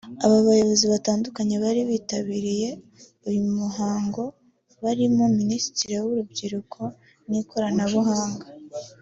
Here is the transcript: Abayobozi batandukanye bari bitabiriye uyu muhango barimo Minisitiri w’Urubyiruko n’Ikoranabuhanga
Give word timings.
Abayobozi 0.25 0.85
batandukanye 0.93 1.55
bari 1.63 1.81
bitabiriye 1.89 2.69
uyu 3.29 3.43
muhango 3.57 4.23
barimo 4.83 5.23
Minisitiri 5.39 5.93
w’Urubyiruko 6.03 6.81
n’Ikoranabuhanga 7.29 8.45